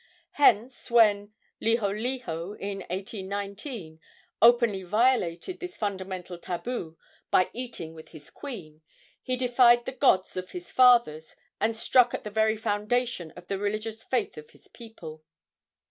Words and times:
Hence, 0.31 0.89
when 0.89 1.31
Liholiho, 1.61 2.57
in 2.59 2.79
1819, 2.89 3.99
openly 4.41 4.81
violated 4.81 5.59
this 5.59 5.77
fundamental 5.77 6.39
tabu 6.39 6.97
by 7.29 7.51
eating 7.53 7.93
with 7.93 8.09
his 8.09 8.31
queen, 8.31 8.81
he 9.21 9.35
defied 9.37 9.85
the 9.85 9.91
gods 9.91 10.35
of 10.35 10.53
his 10.53 10.71
fathers 10.71 11.35
and 11.59 11.75
struck 11.75 12.15
at 12.15 12.23
the 12.23 12.31
very 12.31 12.57
foundation 12.57 13.29
of 13.37 13.45
the 13.45 13.59
religious 13.59 14.03
faith 14.03 14.39
of 14.39 14.49
his 14.49 14.67
people. 14.67 15.23